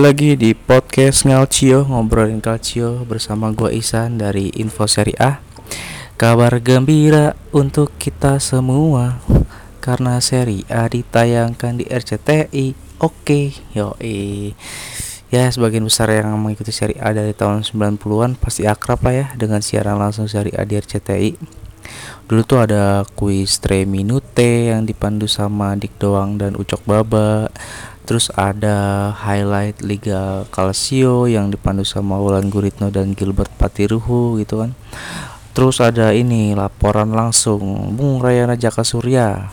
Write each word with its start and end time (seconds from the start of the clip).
Lagi 0.00 0.32
di 0.32 0.56
podcast 0.56 1.28
Ngalcio 1.28 1.84
ngobrolin 1.84 2.40
calcio 2.40 3.04
bersama 3.04 3.52
gue 3.52 3.68
Isan 3.76 4.16
dari 4.16 4.48
Info 4.56 4.88
Seri 4.88 5.12
A. 5.20 5.44
Kabar 6.16 6.56
gembira 6.64 7.36
untuk 7.52 7.92
kita 8.00 8.40
semua 8.40 9.20
karena 9.84 10.16
Seri 10.24 10.64
A 10.72 10.88
ditayangkan 10.88 11.76
di 11.76 11.84
RCTI. 11.84 12.96
Oke, 12.96 13.52
yoi. 13.76 14.56
Ya, 15.28 15.44
sebagian 15.52 15.84
besar 15.84 16.08
yang 16.08 16.32
mengikuti 16.40 16.72
Seri 16.72 16.96
A 16.96 17.12
dari 17.12 17.36
tahun 17.36 17.60
90-an 17.60 18.40
pasti 18.40 18.64
akrab 18.64 19.04
lah 19.04 19.12
ya 19.12 19.26
dengan 19.36 19.60
siaran 19.60 20.00
langsung 20.00 20.24
Seri 20.24 20.56
A 20.56 20.64
di 20.64 20.80
RCTI. 20.80 21.36
Dulu 22.24 22.40
tuh 22.48 22.64
ada 22.64 23.04
kuis 23.18 23.60
3 23.60 23.84
minute 23.84 24.72
yang 24.72 24.88
dipandu 24.88 25.28
sama 25.28 25.76
Dik 25.76 26.00
Doang 26.00 26.40
dan 26.40 26.56
Ucok 26.56 26.88
Baba 26.88 27.52
Terus 28.08 28.32
ada 28.34 29.10
highlight 29.14 29.84
Liga 29.84 30.44
Calcio 30.50 31.30
yang 31.30 31.52
dipandu 31.52 31.86
sama 31.86 32.18
Wulan 32.18 32.48
Guritno 32.48 32.90
dan 32.90 33.14
Gilbert 33.14 33.52
Patiruhu 33.54 34.40
gitu 34.40 34.60
kan. 34.60 34.76
Terus 35.50 35.82
ada 35.82 36.14
ini 36.14 36.54
laporan 36.54 37.10
langsung 37.10 37.92
Bung 37.94 38.22
Rayana 38.22 38.54
Jaka 38.54 38.86
Surya 38.86 39.50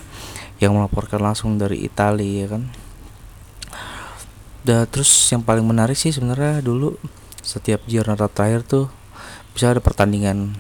yang 0.58 0.74
melaporkan 0.78 1.22
langsung 1.22 1.58
dari 1.58 1.86
Italia 1.86 2.46
ya 2.46 2.48
kan. 2.58 2.64
Dan 4.68 4.84
terus 4.92 5.10
yang 5.32 5.42
paling 5.46 5.64
menarik 5.64 5.96
sih 5.96 6.12
sebenarnya 6.12 6.60
dulu 6.60 6.98
setiap 7.40 7.80
jurnal 7.88 8.20
terakhir 8.20 8.68
tuh 8.68 8.86
bisa 9.56 9.72
ada 9.72 9.80
pertandingan 9.80 10.54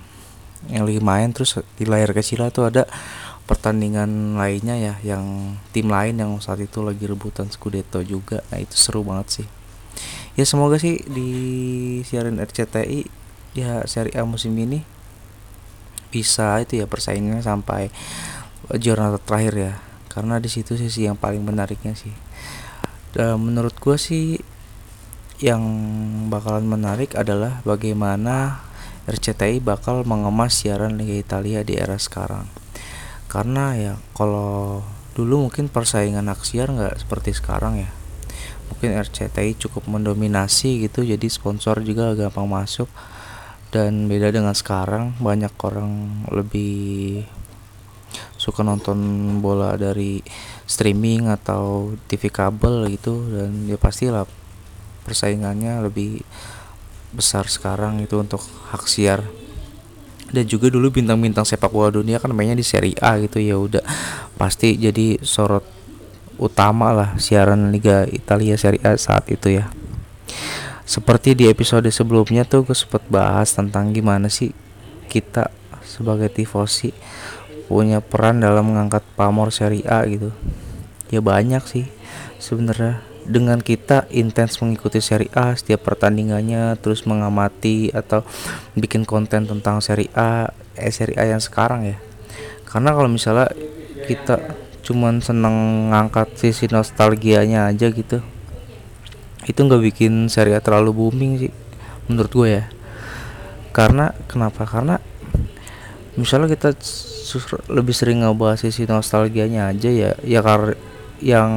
yang 0.71 0.88
lagi 0.88 1.03
main 1.03 1.30
terus 1.35 1.59
di 1.75 1.85
layar 1.85 2.15
kecil 2.15 2.47
tuh 2.49 2.71
ada 2.71 2.88
pertandingan 3.47 4.35
lainnya 4.35 4.75
ya 4.75 4.93
yang 5.01 5.55
tim 5.71 5.87
lain 5.87 6.19
yang 6.19 6.35
saat 6.43 6.59
itu 6.59 6.83
lagi 6.83 7.07
rebutan 7.07 7.47
Scudetto 7.47 8.03
juga. 8.03 8.43
Nah 8.51 8.59
itu 8.59 8.75
seru 8.75 9.07
banget 9.07 9.41
sih. 9.41 9.47
Ya 10.35 10.43
semoga 10.43 10.77
sih 10.77 11.01
di 11.07 11.31
siaran 12.03 12.37
RCTI 12.43 13.07
ya 13.57 13.81
seri 13.89 14.13
A 14.13 14.27
musim 14.27 14.53
ini 14.59 14.83
bisa 16.11 16.61
itu 16.61 16.77
ya 16.77 16.85
persaingannya 16.85 17.41
sampai 17.41 17.89
juara 18.75 19.15
terakhir 19.17 19.53
ya. 19.55 19.73
Karena 20.11 20.43
di 20.43 20.51
situ 20.51 20.75
sih 20.75 21.07
yang 21.07 21.15
paling 21.15 21.41
menariknya 21.41 21.95
sih. 21.95 22.11
Dan 23.15 23.39
menurut 23.47 23.79
gue 23.79 23.95
sih 23.95 24.43
yang 25.39 25.63
bakalan 26.27 26.67
menarik 26.67 27.15
adalah 27.15 27.63
bagaimana 27.63 28.59
RCTI 29.07 29.63
bakal 29.63 30.03
mengemas 30.03 30.51
siaran 30.51 30.99
Liga 30.99 31.15
Italia 31.15 31.63
di 31.63 31.79
era 31.79 31.95
sekarang 31.95 32.66
karena 33.28 33.75
ya 33.75 33.94
kalau 34.16 34.83
dulu 35.16 35.47
mungkin 35.47 35.67
persaingan 35.67 36.31
aksiar 36.31 36.72
nggak 36.72 36.95
seperti 37.03 37.36
sekarang 37.36 37.83
ya. 37.83 37.92
Mungkin 38.67 38.95
RCTI 39.00 39.56
cukup 39.58 39.88
mendominasi 39.88 40.88
gitu 40.88 41.03
jadi 41.03 41.28
sponsor 41.28 41.83
juga 41.83 42.16
gampang 42.16 42.48
masuk. 42.48 42.88
Dan 43.67 44.08
beda 44.08 44.31
dengan 44.31 44.55
sekarang 44.55 45.20
banyak 45.20 45.52
orang 45.59 46.23
lebih 46.31 47.28
suka 48.39 48.64
nonton 48.64 48.98
bola 49.44 49.75
dari 49.75 50.23
streaming 50.64 51.28
atau 51.28 51.95
TV 52.08 52.30
kabel 52.31 52.88
gitu 52.94 53.28
dan 53.33 53.66
ya 53.67 53.75
pastilah 53.75 54.23
persaingannya 55.03 55.83
lebih 55.83 56.22
besar 57.11 57.50
sekarang 57.50 58.03
itu 58.03 58.20
untuk 58.20 58.44
hak 58.72 58.86
siar 58.86 59.26
dan 60.32 60.43
juga 60.43 60.67
dulu 60.67 60.92
bintang-bintang 60.92 61.48
sepak 61.48 61.71
bola 61.71 61.92
dunia 61.92 62.20
kan 62.20 62.32
mainnya 62.36 62.58
di 62.58 62.65
Serie 62.65 62.98
A 62.99 63.15
gitu 63.20 63.39
ya 63.39 63.55
udah. 63.55 63.83
Pasti 64.36 64.76
jadi 64.76 65.20
sorot 65.23 65.64
utama 66.38 66.93
lah 66.93 67.10
siaran 67.17 67.73
Liga 67.73 68.05
Italia 68.08 68.55
Serie 68.60 68.83
A 68.83 68.95
saat 68.99 69.26
itu 69.32 69.58
ya. 69.58 69.71
Seperti 70.87 71.36
di 71.36 71.52
episode 71.52 71.87
sebelumnya 71.92 72.48
tuh 72.48 72.64
gue 72.64 72.77
sempat 72.77 73.04
bahas 73.11 73.52
tentang 73.52 73.92
gimana 73.92 74.32
sih 74.32 74.55
kita 75.11 75.52
sebagai 75.83 76.32
tifosi 76.32 76.95
punya 77.67 77.99
peran 77.99 78.39
dalam 78.39 78.71
mengangkat 78.71 79.04
pamor 79.20 79.52
Serie 79.52 79.83
A 79.87 80.08
gitu. 80.08 80.32
Ya 81.11 81.20
banyak 81.23 81.64
sih 81.67 81.87
sebenarnya 82.39 83.04
dengan 83.27 83.60
kita 83.60 84.08
intens 84.10 84.64
mengikuti 84.64 85.04
seri 85.04 85.27
A 85.36 85.54
setiap 85.54 85.83
pertandingannya 85.83 86.80
terus 86.80 87.04
mengamati 87.04 87.92
atau 87.92 88.23
bikin 88.73 89.04
konten 89.04 89.45
tentang 89.45 89.83
seri 89.83 90.08
A 90.15 90.48
eh 90.80 90.93
seri 90.95 91.14
A 91.20 91.27
yang 91.27 91.43
sekarang 91.43 91.86
ya. 91.86 91.98
Karena 92.64 92.95
kalau 92.95 93.11
misalnya 93.11 93.52
kita 94.08 94.55
cuman 94.87 95.20
seneng 95.20 95.92
ngangkat 95.92 96.39
sisi 96.39 96.71
nostalgianya 96.71 97.67
aja 97.67 97.92
gitu 97.92 98.23
itu 99.43 99.60
nggak 99.60 99.83
bikin 99.92 100.32
seri 100.32 100.55
A 100.55 100.64
terlalu 100.64 100.95
booming 100.95 101.32
sih 101.39 101.54
menurut 102.08 102.32
gue 102.32 102.49
ya. 102.64 102.66
Karena 103.76 104.16
kenapa? 104.32 104.64
Karena 104.64 104.98
misalnya 106.17 106.48
kita 106.49 106.73
lebih 107.70 107.92
sering 107.92 108.23
ngebahas 108.23 108.64
sisi 108.64 108.87
nostalgianya 108.87 109.70
aja 109.76 109.92
ya 109.92 110.11
ya 110.23 110.39
kar 110.39 110.80
yang 111.20 111.52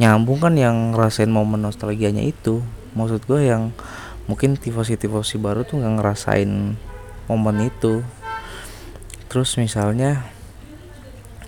nyambung 0.00 0.40
kan 0.40 0.54
yang 0.56 0.96
ngerasain 0.96 1.28
momen 1.28 1.64
nostalgianya 1.64 2.24
itu. 2.24 2.64
Maksud 2.96 3.24
gue 3.28 3.48
yang 3.48 3.72
mungkin 4.30 4.56
tifosi-tifosi 4.56 5.36
baru 5.36 5.64
tuh 5.66 5.82
nggak 5.82 5.94
ngerasain 6.00 6.76
momen 7.28 7.56
itu. 7.68 8.00
Terus 9.28 9.56
misalnya 9.56 10.28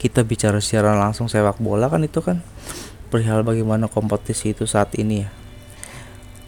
kita 0.00 0.20
bicara 0.20 0.60
secara 0.60 0.92
langsung 0.96 1.32
sepak 1.32 1.56
bola 1.60 1.88
kan 1.88 2.04
itu 2.04 2.20
kan 2.20 2.44
perihal 3.08 3.40
bagaimana 3.40 3.88
kompetisi 3.88 4.52
itu 4.52 4.68
saat 4.68 4.92
ini 5.00 5.24
ya. 5.24 5.28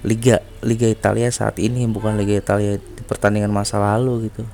Liga 0.04 0.36
Liga 0.60 0.86
Italia 0.86 1.32
saat 1.32 1.56
ini 1.56 1.88
bukan 1.88 2.20
Liga 2.20 2.36
Italia 2.36 2.76
di 2.76 3.02
pertandingan 3.04 3.52
masa 3.52 3.80
lalu 3.80 4.28
gitu. 4.28 4.44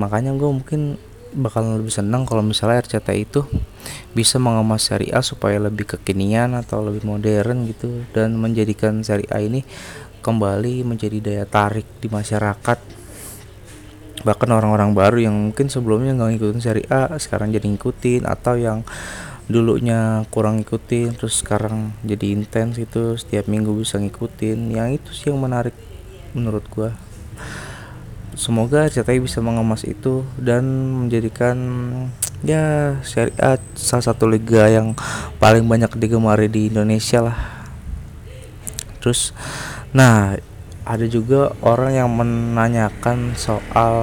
Makanya 0.00 0.32
gue 0.34 0.50
mungkin 0.50 0.96
bakalan 1.34 1.82
lebih 1.82 1.90
senang 1.90 2.22
kalau 2.24 2.40
misalnya 2.40 2.80
RCTI 2.86 3.26
itu 3.26 3.42
bisa 4.14 4.38
mengemas 4.38 4.86
seri 4.86 5.10
A 5.10 5.20
supaya 5.20 5.58
lebih 5.58 5.84
kekinian 5.84 6.54
atau 6.54 6.80
lebih 6.86 7.02
modern 7.02 7.66
gitu. 7.68 8.06
Dan 8.14 8.38
menjadikan 8.38 9.02
seri 9.02 9.26
A 9.28 9.42
ini 9.42 9.66
kembali 10.24 10.86
menjadi 10.86 11.18
daya 11.20 11.44
tarik 11.44 11.84
di 11.98 12.08
masyarakat. 12.08 12.78
Bahkan 14.24 14.48
orang-orang 14.48 14.96
baru 14.96 15.18
yang 15.20 15.36
mungkin 15.52 15.68
sebelumnya 15.68 16.16
nggak 16.16 16.30
ngikutin 16.38 16.62
seri 16.64 16.82
A 16.88 17.12
sekarang 17.20 17.52
jadi 17.52 17.66
ngikutin 17.68 18.24
atau 18.24 18.56
yang 18.56 18.80
dulunya 19.44 20.24
kurang 20.32 20.64
ngikutin 20.64 21.20
terus 21.20 21.44
sekarang 21.44 21.92
jadi 22.00 22.32
intens 22.32 22.80
itu 22.80 23.20
setiap 23.20 23.44
minggu 23.50 23.76
bisa 23.76 24.00
ngikutin. 24.00 24.72
Yang 24.72 24.88
itu 25.02 25.10
sih 25.12 25.26
yang 25.28 25.44
menarik 25.44 25.76
menurut 26.32 26.64
gua 26.72 26.96
semoga 28.34 28.86
RCTI 28.86 29.22
bisa 29.22 29.38
mengemas 29.40 29.86
itu 29.86 30.26
dan 30.38 30.66
menjadikan 31.06 31.56
ya 32.44 32.98
seri 33.00 33.32
A 33.40 33.56
salah 33.74 34.12
satu 34.12 34.28
liga 34.28 34.68
yang 34.68 34.92
paling 35.40 35.64
banyak 35.64 35.90
digemari 35.96 36.46
di 36.50 36.68
Indonesia 36.68 37.24
lah. 37.24 37.38
Terus 39.00 39.32
nah 39.94 40.36
ada 40.84 41.06
juga 41.08 41.56
orang 41.64 41.92
yang 41.96 42.10
menanyakan 42.12 43.32
soal 43.38 43.94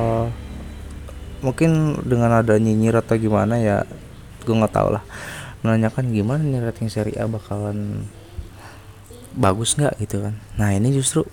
mungkin 1.46 2.02
dengan 2.06 2.42
ada 2.42 2.58
nyinyir 2.58 2.98
atau 3.02 3.18
gimana 3.18 3.62
ya 3.62 3.86
gue 4.42 4.56
nggak 4.56 4.74
tahu 4.74 4.98
lah. 4.98 5.04
Menanyakan 5.62 6.10
gimana 6.10 6.42
nih 6.42 6.62
rating 6.66 6.90
seri 6.90 7.14
A 7.22 7.30
bakalan 7.30 8.10
bagus 9.38 9.78
nggak 9.78 10.02
gitu 10.02 10.26
kan. 10.26 10.36
Nah 10.58 10.74
ini 10.74 10.92
justru 10.92 11.24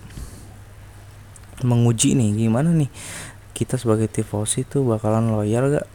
menguji 1.63 2.15
nih 2.15 2.47
gimana 2.47 2.71
nih? 2.71 2.89
Kita 3.51 3.75
sebagai 3.75 4.07
tifosi 4.07 4.63
tuh 4.63 4.87
bakalan 4.87 5.31
loyal 5.35 5.79
gak? 5.79 5.87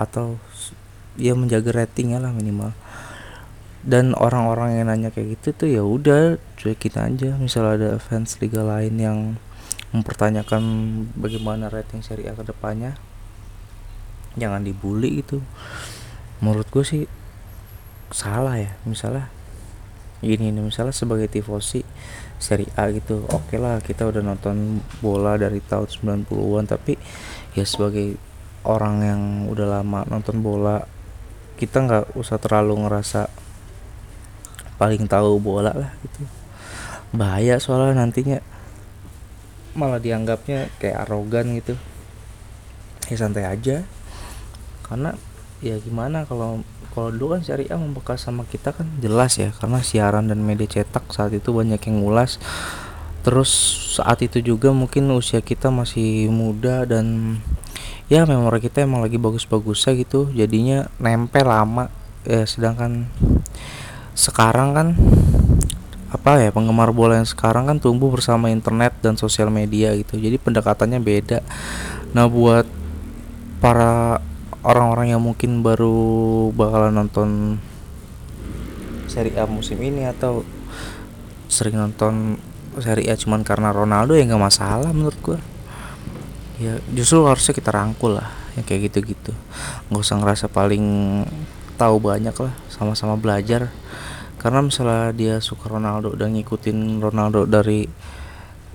Atau 0.00 0.40
ya 1.20 1.36
menjaga 1.36 1.84
ratingnya 1.84 2.22
lah 2.22 2.32
minimal. 2.32 2.72
Dan 3.80 4.12
orang-orang 4.12 4.76
yang 4.76 4.92
nanya 4.92 5.08
kayak 5.08 5.40
gitu 5.40 5.48
tuh 5.56 5.68
ya 5.68 5.82
udah 5.84 6.40
cuekin 6.60 6.96
aja. 6.96 7.36
Misal 7.36 7.76
ada 7.76 7.96
fans 8.00 8.36
liga 8.40 8.60
lain 8.64 8.94
yang 8.96 9.18
mempertanyakan 9.90 10.62
bagaimana 11.18 11.66
rating 11.66 11.98
seri 12.04 12.30
A 12.30 12.36
ke 12.38 12.46
depannya 12.46 12.94
jangan 14.38 14.62
dibully 14.62 15.24
gitu. 15.24 15.42
Menurut 16.38 16.68
gue 16.70 16.84
sih 16.86 17.04
salah 18.14 18.56
ya. 18.56 18.76
Misalnya 18.86 19.32
gini 20.20 20.52
nih 20.52 20.60
misalnya 20.60 20.92
sebagai 20.92 21.32
tifosi 21.32 21.80
seri 22.40 22.64
A 22.74 22.88
gitu. 22.90 23.22
Oke 23.28 23.54
okay 23.54 23.58
lah 23.60 23.78
kita 23.84 24.08
udah 24.08 24.24
nonton 24.24 24.80
bola 25.04 25.36
dari 25.36 25.60
tahun 25.60 25.86
90-an 26.24 26.64
tapi 26.64 26.96
ya 27.52 27.62
sebagai 27.68 28.16
orang 28.64 28.96
yang 29.04 29.22
udah 29.52 29.80
lama 29.80 30.08
nonton 30.08 30.40
bola 30.40 30.80
kita 31.60 31.84
nggak 31.84 32.04
usah 32.16 32.40
terlalu 32.40 32.88
ngerasa 32.88 33.28
paling 34.80 35.04
tahu 35.04 35.36
bola 35.36 35.76
lah 35.76 35.92
gitu. 36.00 36.24
Bahaya 37.12 37.60
soalnya 37.60 38.00
nantinya. 38.00 38.40
Malah 39.76 40.00
dianggapnya 40.00 40.72
kayak 40.80 41.04
arogan 41.04 41.60
gitu. 41.60 41.76
Ya 43.12 43.16
santai 43.20 43.44
aja. 43.44 43.84
Karena 44.88 45.12
ya 45.60 45.76
gimana 45.76 46.24
kalau 46.24 46.64
kalau 46.90 47.14
dulu 47.14 47.38
kan 47.38 47.42
A 47.46 47.76
membekas 47.78 48.26
sama 48.26 48.42
kita 48.46 48.74
kan 48.74 48.86
jelas 48.98 49.38
ya 49.38 49.54
karena 49.54 49.78
siaran 49.80 50.26
dan 50.26 50.42
media 50.42 50.66
cetak 50.66 51.06
saat 51.14 51.30
itu 51.30 51.54
banyak 51.54 51.78
yang 51.78 52.02
ngulas. 52.02 52.42
Terus 53.20 53.50
saat 54.00 54.24
itu 54.24 54.40
juga 54.40 54.72
mungkin 54.72 55.12
usia 55.12 55.44
kita 55.44 55.68
masih 55.68 56.32
muda 56.32 56.88
dan 56.88 57.36
ya 58.10 58.26
memori 58.26 58.58
kita 58.64 58.82
emang 58.82 59.04
lagi 59.04 59.20
bagus-bagusnya 59.20 59.92
gitu 60.00 60.32
jadinya 60.34 60.90
nempel 60.98 61.46
lama. 61.46 61.92
Ya 62.26 62.42
sedangkan 62.44 63.06
sekarang 64.18 64.74
kan 64.74 64.88
apa 66.10 66.42
ya 66.42 66.50
penggemar 66.50 66.90
bola 66.90 67.22
yang 67.22 67.28
sekarang 67.28 67.70
kan 67.70 67.78
tumbuh 67.78 68.10
bersama 68.10 68.50
internet 68.50 68.98
dan 68.98 69.14
sosial 69.14 69.46
media 69.46 69.94
gitu 69.94 70.18
jadi 70.18 70.42
pendekatannya 70.42 70.98
beda. 70.98 71.38
Nah 72.16 72.26
buat 72.26 72.66
para 73.62 74.18
orang-orang 74.60 75.16
yang 75.16 75.22
mungkin 75.24 75.64
baru 75.64 76.48
bakalan 76.52 76.92
nonton 76.92 77.56
seri 79.08 79.34
A 79.34 79.48
musim 79.48 79.80
ini 79.80 80.06
atau 80.06 80.46
sering 81.50 81.80
nonton 81.80 82.38
seri 82.78 83.08
A 83.10 83.18
cuman 83.18 83.42
karena 83.42 83.74
Ronaldo 83.74 84.14
ya 84.14 84.22
nggak 84.28 84.40
masalah 84.40 84.92
menurut 84.92 85.18
gua. 85.24 85.40
Ya 86.60 86.76
justru 86.92 87.24
harusnya 87.24 87.56
kita 87.56 87.72
rangkul 87.72 88.20
lah 88.20 88.30
yang 88.54 88.62
kayak 88.68 88.92
gitu-gitu. 88.92 89.32
Nggak 89.88 90.02
usah 90.04 90.16
ngerasa 90.20 90.46
paling 90.52 90.84
tahu 91.80 91.96
banyak 91.98 92.36
lah 92.36 92.54
sama-sama 92.68 93.16
belajar. 93.16 93.72
Karena 94.36 94.64
misalnya 94.64 95.12
dia 95.12 95.34
suka 95.40 95.68
Ronaldo 95.68 96.16
dan 96.16 96.36
ngikutin 96.36 97.00
Ronaldo 97.00 97.44
dari 97.48 97.88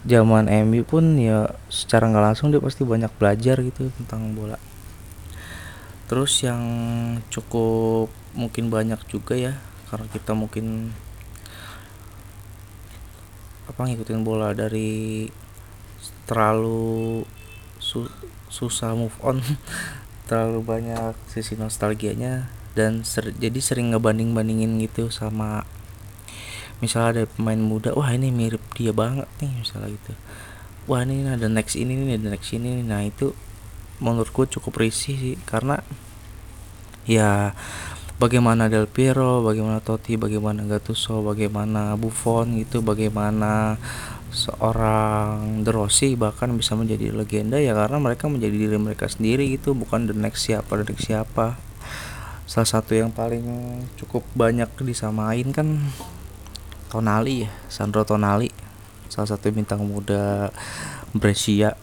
zaman 0.05 0.45
MU 0.69 0.85
pun 0.85 1.17
ya 1.17 1.49
secara 1.69 2.05
nggak 2.05 2.25
langsung 2.33 2.53
dia 2.53 2.61
pasti 2.61 2.85
banyak 2.85 3.09
belajar 3.17 3.57
gitu 3.65 3.89
tentang 3.97 4.37
bola 4.37 4.74
terus 6.05 6.45
yang 6.45 6.61
cukup 7.33 8.13
mungkin 8.37 8.69
banyak 8.69 9.01
juga 9.09 9.33
ya 9.33 9.53
karena 9.89 10.05
kita 10.11 10.37
mungkin 10.37 10.93
apa 13.65 13.81
ngikutin 13.89 14.21
bola 14.21 14.53
dari 14.53 15.25
terlalu 16.29 17.25
su 17.81 18.05
susah 18.49 18.93
move 18.93 19.17
on 19.25 19.41
terlalu 20.29 20.61
banyak 20.61 21.13
sisi 21.29 21.57
nostalgianya 21.57 22.49
dan 22.77 23.07
ser 23.07 23.33
jadi 23.33 23.57
sering 23.61 23.93
ngebanding-bandingin 23.95 24.77
gitu 24.83 25.09
sama 25.09 25.65
misalnya 26.83 27.09
ada 27.09 27.23
pemain 27.29 27.57
muda 27.57 27.95
wah 27.95 28.11
ini 28.11 28.29
mirip 28.29 28.61
dia 28.75 28.91
banget 28.91 29.29
nih 29.39 29.51
misalnya 29.63 29.95
gitu. 29.95 30.13
Wah 30.85 31.01
ini 31.01 31.25
ada 31.25 31.49
next 31.49 31.73
ini 31.79 31.97
nih 31.97 32.21
ada 32.21 32.27
next 32.35 32.51
ini 32.53 32.85
nah 32.85 33.01
itu 33.01 33.33
menurutku 34.03 34.47
cukup 34.47 34.83
risih 34.83 35.15
sih 35.15 35.35
karena 35.47 35.79
ya 37.07 37.55
bagaimana 38.17 38.71
Del 38.71 38.87
Piero, 38.87 39.43
bagaimana 39.43 39.79
Totti, 39.79 40.15
bagaimana 40.15 40.63
Gattuso, 40.67 41.21
bagaimana 41.21 41.95
Buffon 41.99 42.59
gitu, 42.59 42.81
bagaimana 42.81 43.79
seorang 44.35 45.63
De 45.63 45.71
Rossi 45.71 46.19
bahkan 46.19 46.51
bisa 46.59 46.75
menjadi 46.75 47.15
legenda 47.15 47.55
ya 47.55 47.71
karena 47.71 48.03
mereka 48.03 48.27
menjadi 48.27 48.55
diri 48.55 48.77
mereka 48.79 49.07
sendiri 49.07 49.47
gitu, 49.55 49.71
bukan 49.71 50.11
the 50.11 50.15
next 50.15 50.47
siapa, 50.47 50.75
the 50.75 50.85
next 50.91 51.07
siapa. 51.07 51.55
Salah 52.45 52.69
satu 52.69 52.93
yang 52.93 53.09
paling 53.09 53.43
cukup 53.97 54.21
banyak 54.37 54.69
disamain 54.85 55.49
kan 55.49 55.81
Tonali 56.93 57.49
ya 57.49 57.51
Sandro 57.67 58.05
Tonali 58.05 58.47
salah 59.09 59.27
satu 59.33 59.49
bintang 59.51 59.83
muda 59.83 60.53
Brescia 61.11 61.73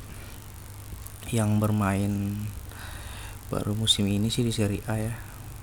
yang 1.32 1.56
bermain 1.58 2.36
baru 3.48 3.76
musim 3.76 4.08
ini 4.08 4.32
sih 4.32 4.44
di 4.44 4.52
Serie 4.52 4.84
A 4.88 4.96
ya. 4.96 5.14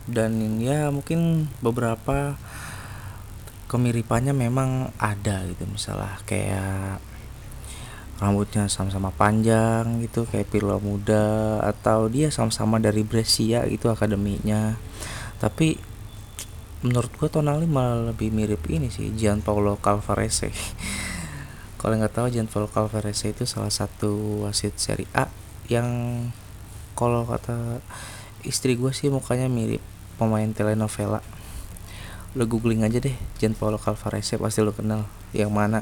Dan 0.09 0.61
ya 0.61 0.89
mungkin 0.89 1.49
beberapa 1.61 2.37
kemiripannya 3.69 4.33
memang 4.33 4.93
ada 4.97 5.45
gitu. 5.45 5.65
Misalnya 5.69 6.17
kayak 6.25 7.01
rambutnya 8.19 8.67
sama-sama 8.67 9.15
panjang 9.15 10.03
gitu 10.03 10.27
kayak 10.27 10.51
Pirlo 10.51 10.75
muda 10.83 11.63
atau 11.63 12.11
dia 12.11 12.27
sama-sama 12.29 12.77
dari 12.77 13.05
Brescia 13.05 13.63
itu 13.65 13.87
akademinya. 13.87 14.75
Tapi 15.39 15.79
menurut 16.83 17.11
gua 17.15 17.29
Tonali 17.31 17.69
malah 17.69 18.11
lebih 18.11 18.29
mirip 18.33 18.65
ini 18.67 18.91
sih 18.91 19.13
Gianpaolo 19.15 19.79
Calvarese. 19.79 20.51
Kalau 21.79 21.95
nggak 21.95 22.11
tahu 22.11 22.27
Gianpaolo 22.27 22.67
Calvarese 22.67 23.31
itu 23.31 23.47
salah 23.47 23.71
satu 23.71 24.43
wasit 24.43 24.75
Serie 24.75 25.07
A 25.15 25.48
yang 25.69 25.87
kalau 26.97 27.23
kata 27.23 27.79
istri 28.43 28.75
gue 28.75 28.89
sih 28.91 29.13
mukanya 29.13 29.45
mirip 29.47 29.79
pemain 30.17 30.49
telenovela. 30.51 31.21
Lo 32.37 32.45
googling 32.45 32.85
aja 32.85 33.01
deh 33.01 33.15
Gianpaolo 33.37 33.77
Calvarese 33.77 34.41
pasti 34.41 34.65
lo 34.65 34.73
kenal. 34.73 35.05
Yang 35.31 35.51
mana? 35.53 35.79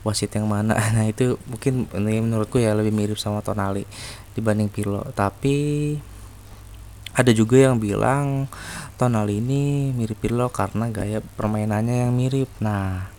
Wasit 0.00 0.32
yang 0.32 0.48
mana? 0.48 0.74
Nah 0.96 1.04
itu 1.06 1.36
mungkin 1.46 1.86
ini 1.92 2.24
menurutku 2.24 2.56
ya 2.56 2.72
lebih 2.72 2.90
mirip 2.90 3.20
sama 3.20 3.44
Tonali 3.44 3.84
dibanding 4.32 4.72
Pirlo. 4.72 5.04
Tapi 5.12 5.94
ada 7.12 7.30
juga 7.36 7.60
yang 7.60 7.76
bilang 7.76 8.48
Tonali 8.96 9.44
ini 9.44 9.92
mirip 9.92 10.16
Pirlo 10.18 10.48
karena 10.48 10.88
gaya 10.88 11.20
permainannya 11.20 12.08
yang 12.08 12.12
mirip. 12.16 12.48
Nah 12.64 13.12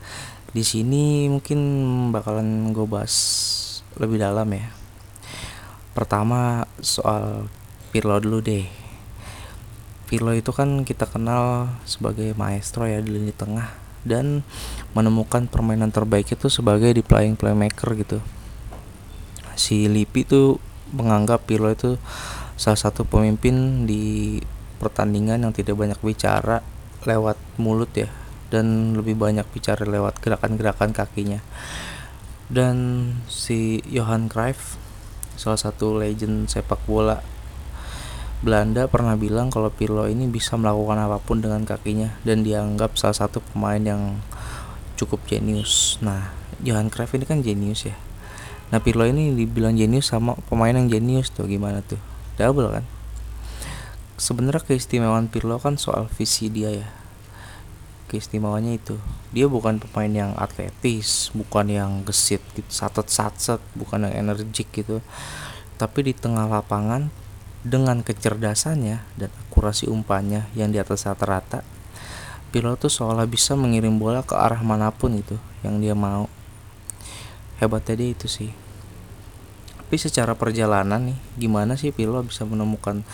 di 0.51 0.65
sini 0.65 1.31
mungkin 1.31 1.59
bakalan 2.11 2.75
gue 2.75 2.83
bahas 2.83 3.15
lebih 3.95 4.19
dalam 4.19 4.49
ya 4.51 4.80
pertama 5.91 6.67
soal 6.79 7.51
Pirlo 7.91 8.15
dulu 8.23 8.39
deh. 8.39 8.67
Pirlo 10.07 10.31
itu 10.31 10.51
kan 10.55 10.87
kita 10.87 11.07
kenal 11.07 11.71
sebagai 11.83 12.31
maestro 12.35 12.87
ya 12.87 13.03
di 13.03 13.15
lini 13.15 13.35
tengah 13.35 13.67
dan 14.07 14.43
menemukan 14.95 15.45
permainan 15.47 15.93
terbaik 15.93 16.31
itu 16.31 16.47
sebagai 16.47 16.91
di 16.95 17.03
playing 17.03 17.35
playmaker 17.35 17.95
gitu. 17.99 18.19
Si 19.55 19.91
Lipi 19.91 20.23
tuh 20.23 20.57
menganggap 20.95 21.43
Pirlo 21.47 21.71
itu 21.71 21.99
salah 22.55 22.79
satu 22.79 23.03
pemimpin 23.07 23.87
di 23.87 24.39
pertandingan 24.79 25.43
yang 25.47 25.53
tidak 25.53 25.77
banyak 25.77 25.99
bicara 25.99 26.63
lewat 27.03 27.37
mulut 27.57 27.91
ya 27.93 28.09
dan 28.51 28.97
lebih 28.99 29.15
banyak 29.15 29.47
bicara 29.51 29.87
lewat 29.87 30.19
gerakan-gerakan 30.19 30.91
kakinya. 30.91 31.39
Dan 32.51 33.07
si 33.31 33.79
Johan 33.87 34.27
Cruyff 34.27 34.75
salah 35.41 35.57
satu 35.57 35.97
legend 35.97 36.45
sepak 36.45 36.85
bola 36.85 37.17
Belanda 38.41 38.89
pernah 38.89 39.13
bilang 39.13 39.53
kalau 39.53 39.69
Pirlo 39.69 40.09
ini 40.09 40.25
bisa 40.25 40.57
melakukan 40.57 40.97
apa 40.97 41.21
pun 41.21 41.45
dengan 41.45 41.61
kakinya 41.61 42.17
dan 42.25 42.41
dianggap 42.41 42.97
salah 42.97 43.13
satu 43.13 43.37
pemain 43.37 43.77
yang 43.77 44.17
cukup 44.97 45.21
jenius. 45.29 46.01
Nah, 46.01 46.33
Johan 46.65 46.89
Cruyff 46.89 47.13
ini 47.13 47.29
kan 47.29 47.45
jenius 47.45 47.85
ya. 47.85 47.93
Nah, 48.73 48.81
Pirlo 48.81 49.05
ini 49.05 49.37
dibilang 49.37 49.77
jenius 49.77 50.09
sama 50.09 50.33
pemain 50.49 50.73
yang 50.73 50.89
jenius 50.89 51.29
tuh 51.29 51.45
gimana 51.45 51.85
tuh? 51.85 52.01
Double 52.41 52.81
kan? 52.81 52.85
Sebenarnya 54.17 54.65
keistimewaan 54.65 55.29
Pirlo 55.29 55.61
kan 55.61 55.77
soal 55.77 56.09
visi 56.09 56.49
dia 56.49 56.73
ya. 56.73 56.89
Keistimewaannya 58.11 58.75
itu, 58.75 58.99
dia 59.31 59.47
bukan 59.47 59.79
pemain 59.79 60.11
yang 60.11 60.31
atletis, 60.35 61.31
bukan 61.31 61.71
yang 61.71 61.91
gesit 62.03 62.43
gitu, 62.51 62.67
satet-satet, 62.67 63.63
bukan 63.71 64.11
yang 64.11 64.27
energik 64.27 64.67
gitu. 64.75 64.99
Tapi 65.79 66.11
di 66.11 66.13
tengah 66.13 66.51
lapangan 66.51 67.07
dengan 67.63 68.03
kecerdasannya 68.03 68.99
dan 69.15 69.31
akurasi 69.47 69.87
umpannya 69.87 70.51
yang 70.59 70.75
di 70.75 70.83
atas 70.83 71.07
rata-rata, 71.07 71.63
Pirlo 72.51 72.75
tuh 72.75 72.91
seolah 72.91 73.23
bisa 73.31 73.55
mengirim 73.55 73.95
bola 73.95 74.27
ke 74.27 74.35
arah 74.35 74.59
mana 74.59 74.91
pun 74.91 75.15
itu 75.15 75.39
yang 75.63 75.79
dia 75.79 75.95
mau. 75.95 76.27
Hebatnya 77.63 77.95
dia 77.95 78.11
itu 78.11 78.27
sih. 78.27 78.51
Tapi 79.79 79.95
secara 79.95 80.35
perjalanan 80.35 81.15
nih, 81.15 81.19
gimana 81.39 81.79
sih 81.79 81.95
Pirlo 81.95 82.19
bisa 82.27 82.43
menemukan 82.43 83.07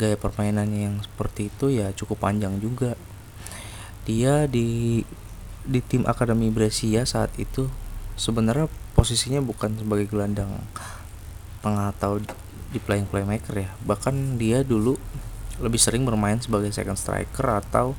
gaya 0.00 0.16
permainannya 0.16 0.80
yang 0.88 0.96
seperti 1.04 1.52
itu 1.52 1.68
ya 1.76 1.92
cukup 1.92 2.24
panjang 2.24 2.56
juga. 2.56 2.96
Dia 4.04 4.48
di 4.48 5.02
di 5.60 5.80
tim 5.84 6.08
Akademi 6.08 6.48
Brescia 6.48 7.04
saat 7.04 7.30
itu 7.36 7.68
sebenarnya 8.16 8.66
posisinya 8.96 9.40
bukan 9.44 9.76
sebagai 9.76 10.08
gelandang 10.08 10.60
tengah 11.60 11.92
atau 11.92 12.20
di 12.70 12.78
playing 12.80 13.08
playmaker 13.08 13.54
ya. 13.66 13.70
Bahkan 13.84 14.40
dia 14.40 14.64
dulu 14.64 14.96
lebih 15.60 15.80
sering 15.80 16.08
bermain 16.08 16.40
sebagai 16.40 16.72
second 16.72 16.96
striker 16.96 17.46
atau 17.60 17.92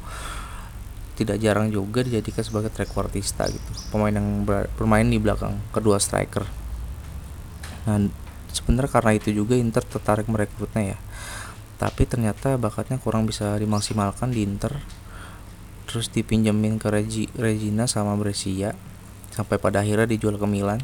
tidak 1.13 1.37
jarang 1.37 1.69
juga 1.69 2.01
dijadikan 2.01 2.41
sebagai 2.41 2.73
trequartista 2.73 3.45
gitu. 3.45 3.71
Pemain 3.93 4.13
yang 4.13 4.41
bermain 4.77 5.05
di 5.05 5.21
belakang 5.21 5.61
kedua 5.69 6.01
striker. 6.01 6.47
Nah 7.85 8.09
sebenarnya 8.49 8.89
karena 8.89 9.11
itu 9.13 9.29
juga 9.29 9.53
Inter 9.53 9.85
tertarik 9.85 10.25
merekrutnya 10.25 10.97
ya. 10.97 10.99
Tapi 11.77 12.05
ternyata 12.09 12.57
bakatnya 12.57 12.97
kurang 12.97 13.25
bisa 13.29 13.57
dimaksimalkan 13.57 14.33
di 14.33 14.45
Inter 14.45 15.00
terus 15.91 16.07
dipinjemin 16.07 16.79
ke 16.79 16.87
Regi, 16.87 17.27
Regina 17.35 17.83
sama 17.83 18.15
Brescia 18.15 18.71
sampai 19.35 19.59
pada 19.59 19.83
akhirnya 19.83 20.07
dijual 20.07 20.39
ke 20.39 20.47
Milan 20.47 20.79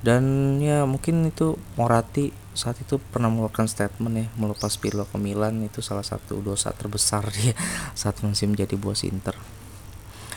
dan 0.00 0.56
ya 0.64 0.88
mungkin 0.88 1.28
itu 1.28 1.60
Moratti 1.76 2.32
saat 2.56 2.80
itu 2.80 2.96
pernah 2.96 3.28
mengeluarkan 3.28 3.68
statement 3.68 4.14
ya 4.16 4.26
melepas 4.40 4.80
Pirlo 4.80 5.04
ke 5.04 5.20
Milan 5.20 5.60
itu 5.60 5.84
salah 5.84 6.04
satu 6.04 6.40
dosa 6.40 6.72
terbesar 6.72 7.28
dia 7.36 7.52
saat 7.92 8.24
masih 8.24 8.48
menjadi 8.48 8.74
bos 8.80 9.04
Inter. 9.04 9.36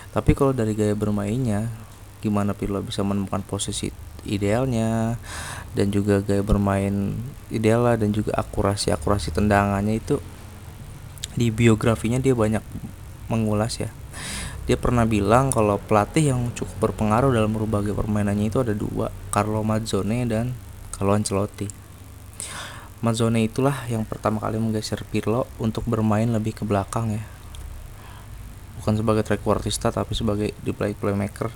Tapi 0.09 0.33
kalau 0.35 0.51
dari 0.51 0.73
gaya 0.73 0.97
bermainnya, 0.97 1.71
gimana 2.19 2.51
Pirlo 2.51 2.83
bisa 2.83 3.05
menemukan 3.07 3.39
posisi 3.45 3.93
idealnya 4.27 5.15
dan 5.71 5.95
juga 5.95 6.19
gaya 6.19 6.43
bermain 6.43 7.15
ideal 7.47 7.87
dan 7.95 8.11
juga 8.11 8.35
akurasi 8.35 8.91
akurasi 8.91 9.31
tendangannya 9.31 10.01
itu 10.01 10.19
di 11.39 11.53
biografinya 11.55 12.19
dia 12.19 12.35
banyak 12.35 12.59
mengulas 13.29 13.79
ya 13.79 13.93
dia 14.69 14.77
pernah 14.77 15.05
bilang 15.05 15.49
kalau 15.49 15.81
pelatih 15.81 16.29
yang 16.35 16.53
cukup 16.53 16.91
berpengaruh 16.91 17.33
dalam 17.33 17.49
merubah 17.49 17.81
gaya 17.81 17.97
permainannya 17.97 18.53
itu 18.53 18.61
ada 18.61 18.77
dua 18.77 19.09
Carlo 19.33 19.65
Mazzone 19.65 20.29
dan 20.29 20.53
Carlo 20.93 21.17
Ancelotti 21.17 21.79
Mazzone 22.99 23.47
itulah 23.47 23.87
yang 23.87 24.03
pertama 24.03 24.43
kali 24.43 24.59
menggeser 24.59 25.07
Pirlo 25.07 25.47
untuk 25.55 25.87
bermain 25.87 26.27
lebih 26.27 26.51
ke 26.51 26.67
belakang 26.67 27.15
ya. 27.15 27.23
Bukan 28.75 28.99
sebagai 28.99 29.23
trequartista 29.23 29.87
tapi 29.87 30.11
sebagai 30.19 30.51
di 30.59 30.75
play 30.75 30.91
playmaker. 30.91 31.47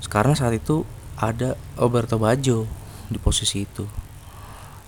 Sekarang 0.00 0.32
saat 0.32 0.56
itu 0.56 0.88
ada 1.20 1.60
Roberto 1.76 2.16
Baggio 2.16 2.64
di 3.12 3.20
posisi 3.20 3.68
itu. 3.68 3.84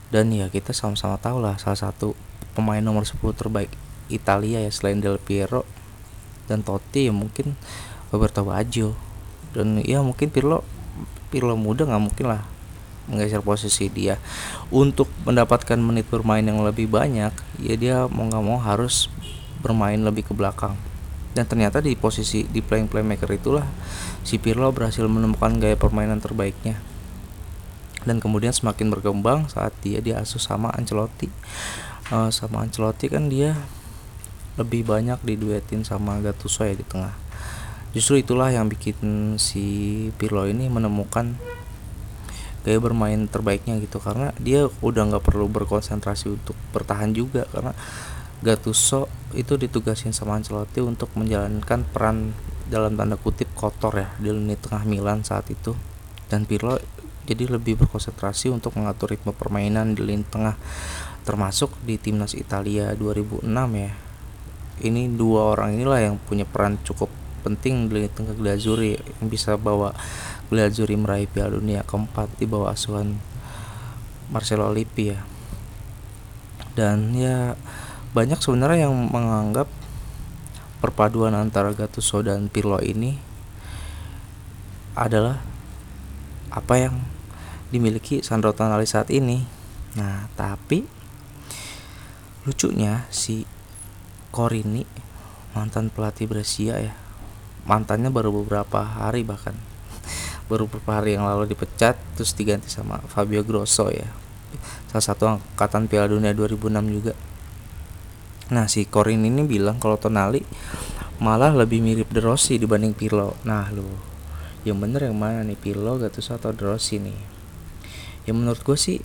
Dan 0.09 0.33
ya 0.33 0.49
kita 0.49 0.73
sama-sama 0.73 1.21
tahu 1.21 1.45
lah 1.45 1.61
salah 1.61 1.77
satu 1.77 2.17
pemain 2.57 2.81
nomor 2.81 3.05
10 3.05 3.21
terbaik 3.37 3.69
Italia 4.11 4.61
ya 4.61 4.71
selain 4.71 4.99
Del 4.99 5.17
Piero 5.23 5.65
dan 6.51 6.67
Totti 6.67 7.07
ya 7.07 7.15
mungkin 7.15 7.55
Roberto 8.11 8.43
Baggio. 8.43 8.99
Dan 9.51 9.83
ya 9.83 10.03
mungkin 10.03 10.31
Pirlo 10.31 10.67
Pirlo 11.31 11.55
muda 11.55 11.87
nggak 11.87 12.03
mungkin 12.03 12.27
lah 12.27 12.43
menggeser 13.07 13.43
posisi 13.43 13.87
dia. 13.91 14.19
Untuk 14.71 15.11
mendapatkan 15.27 15.79
menit 15.79 16.07
bermain 16.11 16.43
yang 16.43 16.63
lebih 16.63 16.91
banyak 16.91 17.35
ya 17.63 17.75
dia 17.79 17.97
mau 18.11 18.27
nggak 18.27 18.45
mau 18.45 18.59
harus 18.59 19.11
bermain 19.63 19.99
lebih 19.99 20.31
ke 20.31 20.33
belakang. 20.35 20.75
Dan 21.31 21.47
ternyata 21.47 21.79
di 21.79 21.95
posisi 21.95 22.43
di 22.51 22.59
playing 22.59 22.91
playmaker 22.91 23.31
itulah 23.31 23.67
si 24.27 24.43
Pirlo 24.43 24.75
berhasil 24.75 25.07
menemukan 25.07 25.63
gaya 25.63 25.79
permainan 25.79 26.19
terbaiknya. 26.19 26.83
Dan 28.03 28.19
kemudian 28.19 28.51
semakin 28.51 28.91
berkembang 28.91 29.47
saat 29.47 29.77
dia 29.85 30.01
diasuh 30.01 30.41
sama 30.41 30.73
Ancelotti. 30.75 31.29
Uh, 32.11 32.33
sama 32.35 32.67
Ancelotti 32.67 33.07
kan 33.07 33.31
dia 33.31 33.55
lebih 34.59 34.83
banyak 34.83 35.21
diduetin 35.23 35.87
sama 35.87 36.19
Gattuso 36.19 36.67
ya 36.67 36.75
di 36.75 36.87
tengah. 36.87 37.15
Justru 37.91 38.23
itulah 38.23 38.55
yang 38.55 38.71
bikin 38.71 39.35
si 39.39 40.09
Pirlo 40.15 40.47
ini 40.47 40.71
menemukan 40.71 41.35
gaya 42.63 42.79
bermain 42.79 43.27
terbaiknya 43.27 43.79
gitu. 43.83 43.99
Karena 43.99 44.31
dia 44.39 44.71
udah 44.83 45.03
nggak 45.11 45.25
perlu 45.27 45.51
berkonsentrasi 45.51 46.31
untuk 46.31 46.55
bertahan 46.71 47.11
juga. 47.11 47.47
Karena 47.51 47.75
Gattuso 48.41 49.11
itu 49.35 49.59
ditugasin 49.59 50.15
sama 50.15 50.39
Ancelotti 50.39 50.81
untuk 50.81 51.13
menjalankan 51.19 51.83
peran 51.91 52.33
dalam 52.71 52.95
tanda 52.95 53.19
kutip 53.19 53.51
kotor 53.59 53.99
ya 53.99 54.09
di 54.23 54.31
lini 54.31 54.55
tengah 54.55 54.87
Milan 54.87 55.27
saat 55.27 55.51
itu. 55.51 55.75
Dan 56.31 56.47
Pirlo 56.47 56.79
jadi 57.27 57.51
lebih 57.51 57.79
berkonsentrasi 57.85 58.55
untuk 58.55 58.79
mengatur 58.79 59.15
ritme 59.15 59.35
permainan 59.35 59.99
di 59.99 60.03
lini 60.07 60.27
tengah 60.27 60.55
termasuk 61.27 61.75
di 61.85 62.01
timnas 62.01 62.33
Italia 62.33 62.91
2006 62.97 63.45
ya 63.77 64.10
ini 64.81 65.09
dua 65.13 65.57
orang 65.57 65.77
inilah 65.77 66.01
yang 66.01 66.17
punya 66.17 66.49
peran 66.49 66.81
cukup 66.83 67.09
penting 67.41 67.89
di 67.89 68.09
tengah 68.13 68.37
Glazuri 68.37 68.97
yang 68.97 69.27
bisa 69.33 69.57
bawa 69.57 69.97
Glazuri 70.53 70.97
meraih 70.97 71.31
Piala 71.31 71.57
Dunia 71.57 71.87
keempat 71.87 72.29
di 72.37 72.45
bawah 72.45 72.73
asuhan 72.73 73.17
Marcelo 74.29 74.69
Lippi 74.71 75.15
ya. 75.15 75.21
Dan 76.77 77.17
ya 77.17 77.57
banyak 78.13 78.39
sebenarnya 78.43 78.89
yang 78.89 78.95
menganggap 79.11 79.67
perpaduan 80.81 81.37
antara 81.37 81.77
Gattuso 81.77 82.25
dan 82.25 82.49
Pirlo 82.49 82.81
ini 82.81 83.21
adalah 84.97 85.39
apa 86.51 86.75
yang 86.77 86.95
dimiliki 87.71 88.27
Sandro 88.27 88.51
Tonali 88.51 88.89
saat 88.89 89.09
ini. 89.15 89.47
Nah, 89.95 90.27
tapi 90.35 90.83
lucunya 92.43 93.07
si 93.13 93.47
Corini 94.31 94.87
mantan 95.51 95.91
pelatih 95.91 96.31
Brescia 96.31 96.79
ya. 96.79 96.95
Mantannya 97.67 98.09
baru 98.15 98.31
beberapa 98.43 98.83
hari 98.83 99.27
bahkan. 99.27 99.55
Baru 100.51 100.67
beberapa 100.67 100.99
hari 101.03 101.15
yang 101.15 101.27
lalu 101.27 101.55
dipecat 101.55 101.95
terus 102.15 102.35
diganti 102.35 102.71
sama 102.71 103.03
Fabio 103.11 103.43
Grosso 103.43 103.91
ya. 103.91 104.07
Salah 104.91 105.05
satu 105.05 105.25
angkatan 105.27 105.87
Piala 105.87 106.11
Dunia 106.11 106.35
2006 106.35 106.71
juga. 106.91 107.15
Nah 108.51 108.67
si 108.67 108.83
Corin 108.87 109.23
ini 109.23 109.47
bilang 109.47 109.79
kalau 109.79 109.95
Tonali 109.95 110.43
malah 111.23 111.55
lebih 111.55 111.79
mirip 111.79 112.11
De 112.11 112.19
Rossi 112.19 112.59
dibanding 112.59 112.95
Pirlo. 112.95 113.39
Nah 113.47 113.71
lu 113.71 113.87
yang 114.67 114.79
bener 114.79 115.07
yang 115.07 115.19
mana 115.19 115.47
nih? 115.47 115.59
Pirlo 115.59 115.99
Gattuso 115.99 116.35
atau 116.35 116.51
De 116.51 116.67
Rossi 116.67 116.99
nih? 116.99 117.19
Ya 118.27 118.35
menurut 118.35 118.63
gue 118.63 118.75
sih 118.75 118.99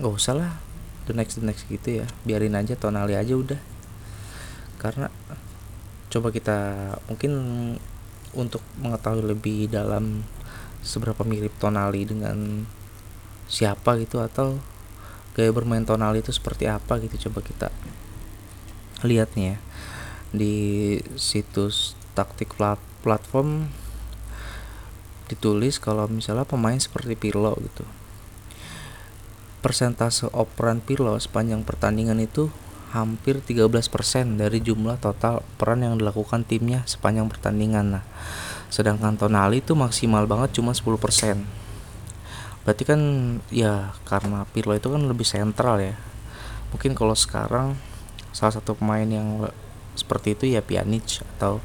nggak 0.00 0.12
usah 0.12 0.36
lah. 0.36 0.52
The 1.04 1.12
next 1.12 1.40
the 1.40 1.44
next 1.44 1.68
gitu 1.68 2.04
ya. 2.04 2.06
Biarin 2.24 2.56
aja 2.56 2.72
Tonali 2.72 3.12
aja 3.18 3.36
udah 3.36 3.71
karena 4.82 5.06
coba 6.10 6.34
kita 6.34 6.58
mungkin 7.06 7.32
untuk 8.34 8.60
mengetahui 8.82 9.22
lebih 9.22 9.70
dalam 9.70 10.26
seberapa 10.82 11.22
mirip 11.22 11.54
Tonali 11.62 12.02
dengan 12.02 12.66
siapa 13.46 13.94
gitu 14.02 14.18
atau 14.18 14.58
gaya 15.38 15.54
bermain 15.54 15.86
Tonali 15.86 16.20
itu 16.20 16.34
seperti 16.34 16.66
apa 16.66 16.98
gitu 16.98 17.30
coba 17.30 17.40
kita 17.46 17.68
lihat 19.06 19.30
ya. 19.38 19.62
Di 20.34 20.98
situs 21.14 21.94
taktik 22.18 22.58
platform 23.04 23.68
ditulis 25.28 25.80
kalau 25.80 26.08
misalnya 26.10 26.44
pemain 26.44 26.76
seperti 26.76 27.16
Pirlo 27.16 27.56
gitu. 27.62 27.86
Persentase 29.62 30.28
operan 30.34 30.82
Pirlo 30.82 31.14
sepanjang 31.16 31.62
pertandingan 31.62 32.18
itu 32.18 32.50
hampir 32.92 33.40
13% 33.40 33.72
dari 34.36 34.60
jumlah 34.60 35.00
total 35.00 35.40
peran 35.56 35.80
yang 35.80 35.96
dilakukan 35.96 36.44
timnya 36.44 36.84
sepanjang 36.84 37.26
pertandingan. 37.32 37.98
Nah, 37.98 38.04
sedangkan 38.68 39.16
Tonali 39.16 39.64
itu 39.64 39.72
maksimal 39.72 40.28
banget 40.28 40.60
cuma 40.60 40.76
10%. 40.76 41.40
Berarti 42.62 42.84
kan 42.86 43.00
ya 43.48 43.96
karena 44.04 44.44
Pirlo 44.52 44.76
itu 44.76 44.92
kan 44.92 45.02
lebih 45.08 45.24
sentral 45.24 45.80
ya. 45.80 45.96
Mungkin 46.70 46.92
kalau 46.92 47.16
sekarang 47.16 47.80
salah 48.30 48.54
satu 48.54 48.76
pemain 48.76 49.08
yang 49.08 49.48
seperti 49.96 50.36
itu 50.36 50.44
ya 50.52 50.60
Pjanic 50.64 51.24
atau 51.36 51.60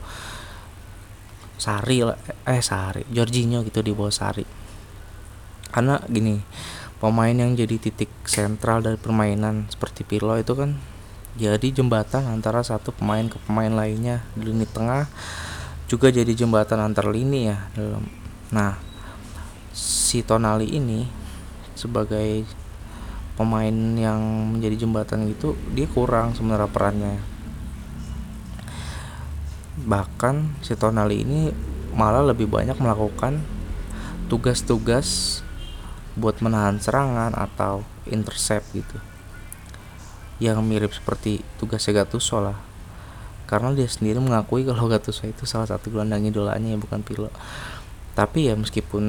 Sari 1.58 2.06
eh 2.46 2.62
Sari, 2.64 3.04
Jorginho 3.12 3.68
gitu 3.68 3.84
di 3.84 3.92
bawah 3.92 4.14
Sari. 4.14 4.46
Karena 5.74 6.00
gini, 6.08 6.40
pemain 6.98 7.34
yang 7.34 7.54
jadi 7.54 7.78
titik 7.78 8.10
sentral 8.26 8.82
dari 8.82 8.98
permainan 8.98 9.68
seperti 9.70 10.02
Pirlo 10.08 10.38
itu 10.38 10.56
kan 10.56 10.78
jadi 11.38 11.70
jembatan 11.70 12.26
antara 12.26 12.66
satu 12.66 12.90
pemain 12.90 13.30
ke 13.30 13.38
pemain 13.46 13.70
lainnya 13.70 14.26
di 14.34 14.50
lini 14.50 14.66
tengah 14.66 15.06
juga 15.86 16.10
jadi 16.10 16.34
jembatan 16.34 16.82
antar 16.82 17.08
lini 17.14 17.54
ya 17.54 17.70
dalam. 17.78 18.10
Nah 18.50 18.74
si 19.72 20.26
Tonali 20.26 20.74
ini 20.74 21.06
sebagai 21.78 22.42
pemain 23.38 23.72
yang 23.94 24.18
menjadi 24.58 24.90
jembatan 24.90 25.30
itu 25.30 25.54
dia 25.78 25.86
kurang 25.86 26.34
sebenarnya 26.34 26.74
perannya. 26.74 27.22
Bahkan 29.78 30.66
si 30.66 30.74
Tonali 30.74 31.22
ini 31.22 31.54
malah 31.94 32.26
lebih 32.26 32.50
banyak 32.50 32.82
melakukan 32.82 33.46
tugas-tugas 34.26 35.40
buat 36.18 36.42
menahan 36.42 36.82
serangan 36.82 37.38
atau 37.38 37.86
intercept 38.10 38.74
gitu 38.74 38.98
yang 40.38 40.62
mirip 40.62 40.94
seperti 40.94 41.42
tugasnya 41.58 42.04
Gattuso 42.04 42.38
lah. 42.42 42.58
Karena 43.48 43.72
dia 43.74 43.88
sendiri 43.90 44.22
mengakui 44.22 44.68
kalau 44.68 44.86
Gattuso 44.92 45.26
itu 45.26 45.50
salah 45.50 45.66
satu 45.66 45.90
gelandang 45.90 46.26
idolanya 46.26 46.74
ya 46.74 46.78
bukan 46.78 47.02
Pirlo. 47.02 47.34
Tapi 48.14 48.50
ya 48.50 48.54
meskipun 48.58 49.06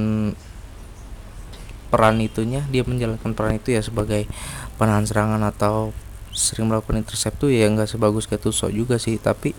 peran 1.89 2.21
itunya 2.21 2.61
dia 2.69 2.85
menjalankan 2.85 3.33
peran 3.33 3.57
itu 3.57 3.73
ya 3.73 3.81
sebagai 3.81 4.29
penahan 4.77 5.09
serangan 5.09 5.41
atau 5.49 5.97
sering 6.37 6.69
melakukan 6.69 7.01
intercept 7.01 7.41
tuh 7.41 7.49
ya 7.49 7.65
nggak 7.73 7.89
sebagus 7.89 8.29
Gattuso 8.29 8.69
juga 8.73 8.97
sih. 8.97 9.17
Tapi 9.21 9.53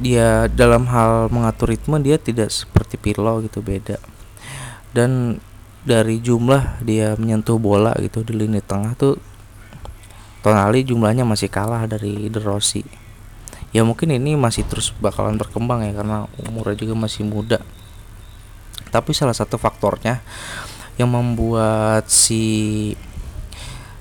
dia 0.00 0.48
dalam 0.48 0.88
hal 0.88 1.28
mengatur 1.28 1.76
ritme 1.76 2.00
dia 2.00 2.16
tidak 2.16 2.48
seperti 2.48 2.96
Pirlo 2.96 3.44
gitu 3.44 3.60
beda. 3.60 4.00
Dan 4.90 5.40
dari 5.80 6.20
jumlah 6.20 6.84
dia 6.84 7.16
menyentuh 7.16 7.56
bola 7.56 7.96
gitu 7.98 8.20
di 8.20 8.36
lini 8.36 8.60
tengah 8.60 8.92
tuh 8.96 9.16
Tonali 10.40 10.80
jumlahnya 10.88 11.28
masih 11.28 11.52
kalah 11.52 11.84
dari 11.84 12.32
De 12.32 12.40
Rossi. 12.40 12.80
Ya 13.76 13.84
mungkin 13.84 14.08
ini 14.08 14.40
masih 14.40 14.64
terus 14.64 14.88
bakalan 14.96 15.36
berkembang 15.36 15.84
ya 15.84 15.92
karena 15.92 16.24
umurnya 16.48 16.80
juga 16.80 16.96
masih 16.96 17.28
muda. 17.28 17.60
Tapi 18.88 19.12
salah 19.12 19.36
satu 19.36 19.60
faktornya 19.60 20.24
yang 20.96 21.12
membuat 21.12 22.08
si 22.08 22.96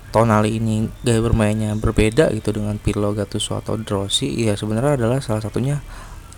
Tonali 0.09 0.57
ini 0.57 0.87
gaya 1.03 1.21
bermainnya 1.21 1.75
berbeda 1.75 2.31
gitu 2.33 2.55
dengan 2.55 2.79
Pirlo, 2.79 3.11
Gattuso 3.13 3.59
atau 3.59 3.77
Rossi 3.77 4.31
ya 4.41 4.55
sebenarnya 4.55 4.95
adalah 4.95 5.19
salah 5.19 5.43
satunya 5.43 5.83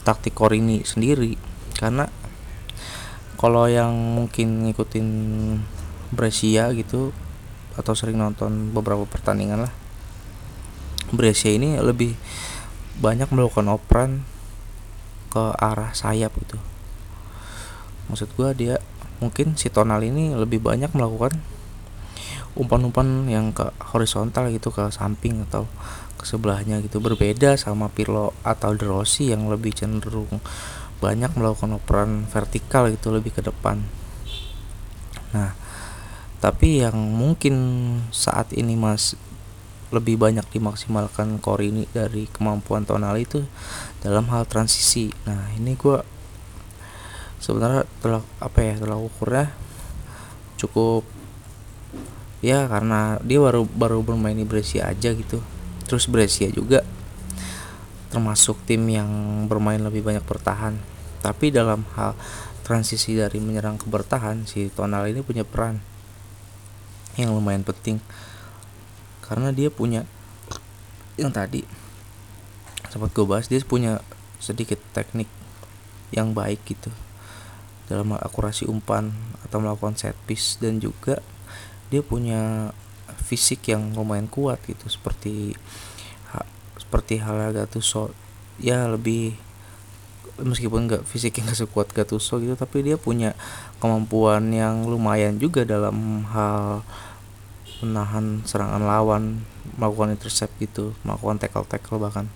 taktik 0.02 0.34
Corini 0.34 0.82
sendiri. 0.82 1.38
Karena 1.78 2.10
kalau 3.42 3.66
yang 3.66 3.92
mungkin 3.92 4.70
ngikutin 4.70 5.08
Brescia 6.14 6.70
gitu 6.78 7.10
atau 7.74 7.98
sering 7.98 8.22
nonton 8.22 8.70
beberapa 8.70 9.04
pertandingan 9.10 9.66
lah 9.66 9.74
Brescia 11.12 11.52
ini 11.52 11.76
lebih 11.82 12.16
banyak 13.02 13.28
melakukan 13.34 13.68
operan 13.74 14.12
ke 15.32 15.44
arah 15.60 15.92
sayap 15.92 16.32
gitu. 16.40 16.60
Maksud 18.08 18.32
gua 18.36 18.56
dia 18.56 18.80
mungkin 19.20 19.60
si 19.60 19.68
tonal 19.68 20.04
ini 20.04 20.32
lebih 20.38 20.64
banyak 20.64 20.92
melakukan 20.96 21.36
umpan-umpan 22.56 23.32
yang 23.32 23.56
ke 23.56 23.72
horizontal 23.96 24.52
gitu 24.52 24.72
ke 24.76 24.92
samping 24.92 25.44
atau 25.48 25.68
ke 26.20 26.24
sebelahnya 26.28 26.84
gitu. 26.84 27.00
Berbeda 27.00 27.56
sama 27.56 27.88
Pirlo 27.92 28.36
atau 28.44 28.76
De 28.76 28.88
Rossi 28.88 29.32
yang 29.32 29.48
lebih 29.48 29.72
cenderung 29.76 30.44
banyak 31.02 31.34
melakukan 31.34 31.76
operan 31.76 32.30
vertikal 32.30 32.88
gitu 32.94 33.10
lebih 33.10 33.34
ke 33.34 33.42
depan. 33.42 33.82
Nah 35.34 35.58
tapi 36.42 36.82
yang 36.82 36.98
mungkin 36.98 37.56
saat 38.10 38.54
ini 38.54 38.74
mas 38.78 39.18
lebih 39.92 40.16
banyak 40.16 40.48
dimaksimalkan 40.48 41.38
core 41.44 41.68
ini 41.68 41.84
dari 41.92 42.26
kemampuan 42.32 42.88
tonal 42.88 43.18
itu 43.20 43.44
dalam 44.00 44.30
hal 44.32 44.48
transisi. 44.48 45.12
Nah 45.28 45.52
ini 45.58 45.76
gue 45.76 46.00
sebenarnya 47.44 47.84
telah 48.00 48.24
apa 48.40 48.60
ya 48.64 48.78
telah 48.80 48.98
ukurnya 49.02 49.52
cukup 50.56 51.04
ya 52.42 52.66
karena 52.70 53.18
dia 53.22 53.42
baru 53.42 53.66
baru 53.66 54.00
bermain 54.06 54.38
di 54.38 54.48
Brescia 54.48 54.88
aja 54.88 55.12
gitu. 55.12 55.44
Terus 55.86 56.08
Brescia 56.08 56.48
juga 56.50 56.88
termasuk 58.12 58.60
tim 58.68 58.84
yang 58.92 59.10
bermain 59.48 59.80
lebih 59.80 60.04
banyak 60.04 60.22
bertahan. 60.28 60.76
Tapi 61.24 61.50
dalam 61.50 61.88
hal 61.96 62.14
transisi 62.68 63.16
dari 63.16 63.40
menyerang 63.40 63.80
ke 63.80 63.88
bertahan 63.88 64.44
si 64.46 64.68
Tonal 64.70 65.08
ini 65.10 65.24
punya 65.24 65.48
peran 65.48 65.80
yang 67.16 67.32
lumayan 67.32 67.64
penting. 67.64 68.04
Karena 69.24 69.56
dia 69.56 69.72
punya 69.72 70.04
yang 71.16 71.32
tadi 71.32 71.64
sempat 72.92 73.16
gue 73.16 73.24
bahas 73.24 73.48
dia 73.48 73.64
punya 73.64 74.04
sedikit 74.44 74.78
teknik 74.92 75.32
yang 76.12 76.36
baik 76.36 76.60
gitu. 76.68 76.92
Dalam 77.88 78.12
akurasi 78.20 78.68
umpan 78.68 79.16
atau 79.48 79.64
melakukan 79.64 79.96
set 79.96 80.16
piece 80.28 80.60
dan 80.60 80.84
juga 80.84 81.24
dia 81.88 82.04
punya 82.04 82.72
fisik 83.20 83.72
yang 83.72 83.96
lumayan 83.96 84.28
kuat 84.28 84.60
gitu 84.68 84.88
seperti 84.88 85.56
seperti 86.92 87.24
hal 87.24 87.56
Gattuso 87.56 88.12
ya 88.60 88.84
lebih 88.92 89.40
meskipun 90.44 90.92
nggak 90.92 91.08
fisiknya 91.08 91.48
nggak 91.48 91.64
sekuat 91.64 91.88
Gattuso 91.96 92.44
gitu 92.44 92.60
tapi 92.60 92.84
dia 92.84 93.00
punya 93.00 93.32
kemampuan 93.80 94.52
yang 94.52 94.84
lumayan 94.84 95.40
juga 95.40 95.64
dalam 95.64 96.28
hal 96.28 96.84
menahan 97.80 98.44
serangan 98.44 98.84
lawan 98.84 99.24
melakukan 99.80 100.20
intercept 100.20 100.52
gitu 100.60 100.92
melakukan 101.08 101.40
tackle 101.40 101.64
tackle 101.64 102.04
bahkan. 102.04 102.28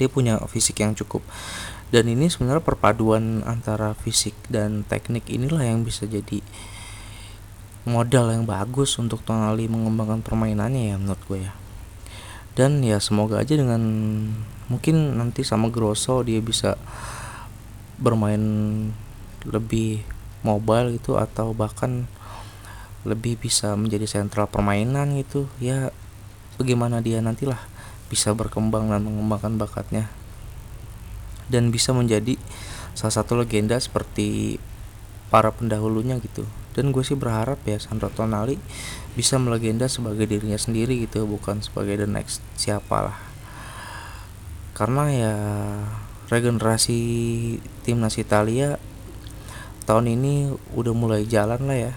Dia 0.00 0.08
punya 0.08 0.40
fisik 0.48 0.80
yang 0.80 0.96
cukup. 0.96 1.20
Dan 1.92 2.08
ini 2.08 2.32
sebenarnya 2.32 2.64
perpaduan 2.64 3.44
antara 3.44 3.92
fisik 3.92 4.32
dan 4.48 4.88
teknik 4.88 5.28
inilah 5.28 5.64
yang 5.68 5.84
bisa 5.84 6.04
jadi 6.08 6.40
modal 7.88 8.28
yang 8.28 8.44
bagus 8.44 8.96
untuk 9.00 9.24
Tonali 9.24 9.68
mengembangkan 9.68 10.20
permainannya 10.20 10.92
ya 10.92 10.96
menurut 11.00 11.22
gue 11.24 11.48
ya 11.48 11.52
dan 12.58 12.82
ya 12.82 12.98
semoga 12.98 13.38
aja 13.38 13.54
dengan 13.54 13.78
mungkin 14.66 15.14
nanti 15.14 15.46
sama 15.46 15.70
Grosso 15.70 16.26
dia 16.26 16.42
bisa 16.42 16.74
bermain 18.02 18.42
lebih 19.46 20.02
mobile 20.42 20.98
gitu 20.98 21.14
atau 21.22 21.54
bahkan 21.54 22.10
lebih 23.06 23.38
bisa 23.38 23.78
menjadi 23.78 24.10
sentral 24.10 24.50
permainan 24.50 25.14
gitu. 25.22 25.46
Ya 25.62 25.94
bagaimana 26.58 26.98
dia 26.98 27.22
nantilah 27.22 27.62
bisa 28.10 28.34
berkembang 28.34 28.90
dan 28.90 29.06
mengembangkan 29.06 29.54
bakatnya. 29.54 30.10
Dan 31.46 31.70
bisa 31.70 31.94
menjadi 31.94 32.34
salah 32.98 33.14
satu 33.22 33.38
legenda 33.38 33.78
seperti 33.78 34.58
para 35.30 35.54
pendahulunya 35.54 36.18
gitu 36.18 36.42
dan 36.78 36.94
gue 36.94 37.02
sih 37.02 37.18
berharap 37.18 37.58
ya 37.66 37.82
Sandro 37.82 38.14
Tonali 38.14 38.54
bisa 39.18 39.34
melegenda 39.42 39.90
sebagai 39.90 40.30
dirinya 40.30 40.54
sendiri 40.54 41.02
gitu 41.02 41.26
bukan 41.26 41.58
sebagai 41.58 41.98
the 41.98 42.06
next 42.06 42.38
siapa 42.54 43.10
lah 43.10 43.18
karena 44.78 45.04
ya 45.10 45.34
regenerasi 46.30 47.00
timnas 47.82 48.14
Italia 48.14 48.78
tahun 49.88 50.20
ini 50.20 50.52
udah 50.76 50.92
mulai 50.92 51.24
jalan 51.24 51.64
lah 51.64 51.78
ya. 51.88 51.92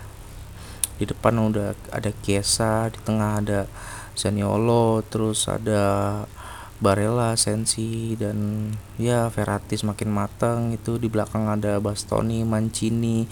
Di 0.96 1.04
depan 1.04 1.36
udah 1.36 1.76
ada 1.92 2.12
Chiesa 2.24 2.88
di 2.88 2.98
tengah 3.04 3.44
ada 3.44 3.60
Zaniolo 4.16 5.04
terus 5.04 5.52
ada 5.52 6.24
Barella, 6.82 7.36
Sensi 7.36 8.16
dan 8.16 8.72
ya 8.96 9.28
Verratti 9.28 9.76
semakin 9.76 10.10
matang. 10.10 10.60
Itu 10.72 10.96
di 10.96 11.12
belakang 11.12 11.52
ada 11.52 11.84
Bastoni, 11.84 12.48
Mancini, 12.48 13.28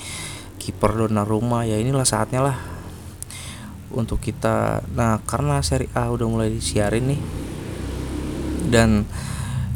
kiper 0.70 0.94
Donnarumma 0.94 1.66
ya 1.66 1.82
inilah 1.82 2.06
saatnya 2.06 2.46
lah 2.46 2.58
untuk 3.90 4.22
kita 4.22 4.86
nah 4.94 5.18
karena 5.26 5.66
seri 5.66 5.90
A 5.98 6.14
udah 6.14 6.30
mulai 6.30 6.54
disiarin 6.54 7.10
nih 7.10 7.22
dan 8.70 9.10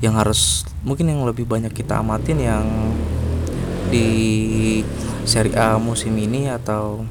yang 0.05 0.13
harus 0.13 0.69
mungkin 0.85 1.09
yang 1.09 1.25
lebih 1.25 1.49
banyak 1.49 1.73
kita 1.73 1.97
amatin 1.97 2.37
yang 2.37 2.65
di 3.89 4.05
seri 5.25 5.49
A 5.57 5.81
musim 5.81 6.13
ini 6.13 6.45
atau 6.45 7.01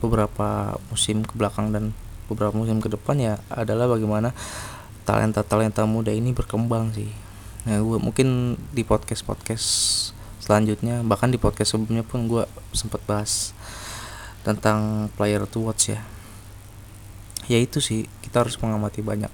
beberapa 0.00 0.80
musim 0.88 1.20
ke 1.20 1.36
belakang 1.36 1.76
dan 1.76 1.92
beberapa 2.30 2.56
musim 2.56 2.80
ke 2.80 2.88
depan 2.88 3.20
ya 3.20 3.34
adalah 3.52 3.90
bagaimana 3.90 4.32
talenta-talenta 5.04 5.84
muda 5.84 6.14
ini 6.14 6.30
berkembang 6.30 6.94
sih. 6.94 7.10
Nah, 7.66 7.82
gue 7.82 7.98
mungkin 8.00 8.56
di 8.72 8.86
podcast-podcast 8.86 9.68
selanjutnya. 10.50 11.06
Bahkan 11.06 11.30
di 11.30 11.38
podcast 11.38 11.78
sebelumnya 11.78 12.02
pun 12.02 12.26
gue 12.26 12.42
sempat 12.74 12.98
bahas 13.06 13.54
tentang 14.42 15.06
player 15.14 15.46
to 15.46 15.62
watch 15.62 15.94
ya. 15.94 16.02
Ya 17.46 17.62
itu 17.62 17.78
sih 17.78 18.10
kita 18.18 18.42
harus 18.42 18.58
mengamati 18.58 18.98
banyak 18.98 19.30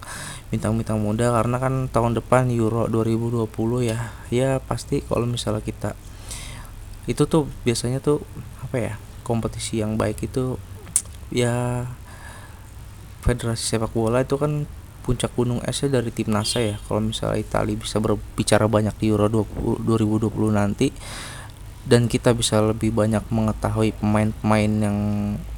bintang-bintang 0.53 1.01
muda 1.01 1.33
karena 1.33 1.57
kan 1.57 1.89
tahun 1.89 2.21
depan 2.21 2.53
Euro 2.53 2.85
2020 2.93 3.49
ya. 3.89 4.13
Ya 4.29 4.61
pasti 4.61 5.01
kalau 5.09 5.25
misalnya 5.25 5.65
kita 5.65 5.97
itu 7.09 7.25
tuh 7.25 7.49
biasanya 7.65 8.05
tuh 8.05 8.21
apa 8.61 8.77
ya 8.77 8.93
kompetisi 9.25 9.81
yang 9.81 9.97
baik 9.97 10.21
itu 10.29 10.61
ya 11.33 11.87
federasi 13.25 13.65
sepak 13.65 13.95
bola 13.97 14.21
itu 14.21 14.37
kan 14.37 14.69
puncak 15.07 15.31
gunung 15.39 15.63
esnya 15.63 16.03
dari 16.03 16.11
tim 16.11 16.35
NASA 16.35 16.59
ya. 16.59 16.77
Kalau 16.83 16.99
misalnya 16.99 17.39
Italia 17.39 17.79
bisa 17.79 18.03
berbicara 18.03 18.67
banyak 18.67 18.99
di 18.99 19.07
Euro 19.15 19.31
20, 19.31 19.87
2020 19.87 20.51
nanti 20.51 20.91
dan 21.87 22.11
kita 22.11 22.35
bisa 22.35 22.59
lebih 22.59 22.91
banyak 22.91 23.23
mengetahui 23.31 23.95
pemain-pemain 24.03 24.73
yang 24.91 24.99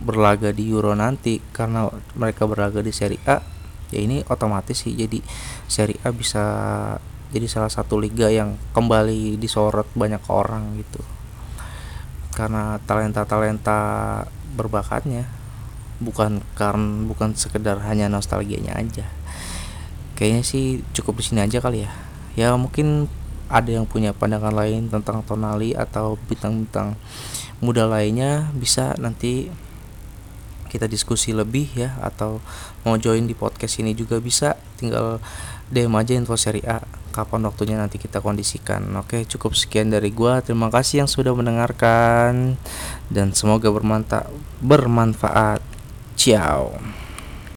berlaga 0.04 0.52
di 0.52 0.68
Euro 0.68 0.92
nanti 0.92 1.40
karena 1.56 1.88
mereka 2.12 2.44
berlaga 2.44 2.84
di 2.84 2.92
Serie 2.92 3.24
A 3.24 3.40
ya 3.88 4.04
ini 4.04 4.20
otomatis 4.28 4.84
sih. 4.84 4.92
Jadi 4.92 5.24
Serie 5.64 5.96
A 6.04 6.12
bisa 6.12 6.44
jadi 7.32 7.48
salah 7.48 7.72
satu 7.72 7.96
liga 7.96 8.28
yang 8.28 8.60
kembali 8.76 9.40
disorot 9.40 9.88
banyak 9.96 10.20
orang 10.28 10.76
gitu. 10.76 11.00
Karena 12.36 12.76
talenta-talenta 12.84 13.80
berbakatnya 14.52 15.24
bukan 15.98 16.44
karena 16.54 17.08
bukan 17.08 17.34
sekedar 17.34 17.82
hanya 17.82 18.06
nostalgianya 18.06 18.78
aja 18.78 19.17
kayaknya 20.18 20.42
sih 20.42 20.82
cukup 20.90 21.22
di 21.22 21.24
sini 21.30 21.40
aja 21.46 21.62
kali 21.62 21.86
ya. 21.86 21.90
Ya 22.34 22.48
mungkin 22.58 23.06
ada 23.46 23.70
yang 23.70 23.86
punya 23.86 24.10
pandangan 24.10 24.52
lain 24.52 24.90
tentang 24.90 25.22
Tonali 25.22 25.78
atau 25.78 26.18
bintang-bintang 26.26 26.98
muda 27.62 27.86
lainnya 27.86 28.50
bisa 28.52 28.98
nanti 28.98 29.48
kita 30.68 30.84
diskusi 30.84 31.32
lebih 31.32 31.72
ya 31.72 31.96
atau 32.04 32.44
mau 32.84 33.00
join 33.00 33.24
di 33.24 33.32
podcast 33.32 33.80
ini 33.80 33.94
juga 33.94 34.18
bisa. 34.18 34.58
Tinggal 34.76 35.22
DM 35.70 35.94
aja 35.96 36.12
info 36.12 36.36
seri 36.36 36.60
A 36.66 36.82
kapan 37.14 37.48
waktunya 37.48 37.80
nanti 37.80 37.96
kita 37.96 38.20
kondisikan. 38.20 38.84
Oke 39.00 39.24
cukup 39.24 39.56
sekian 39.56 39.88
dari 39.88 40.12
gua. 40.12 40.44
Terima 40.44 40.68
kasih 40.68 41.06
yang 41.06 41.10
sudah 41.10 41.32
mendengarkan 41.32 42.58
dan 43.08 43.32
semoga 43.32 43.72
bermanfaat 43.72 44.28
bermanfaat. 44.60 45.62
Ciao 46.18 46.97